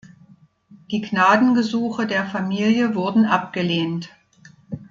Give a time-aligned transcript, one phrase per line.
[0.89, 4.09] Die Gnadengesuche der Familie wurden abgelehnt.